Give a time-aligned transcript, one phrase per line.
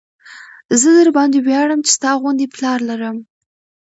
[0.79, 3.17] زه درباندې وياړم چې ستا غوندې پلار لرم.